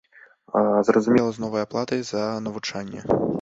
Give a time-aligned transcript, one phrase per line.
[0.87, 3.01] Зразумела, з новай аплатай за навучанне.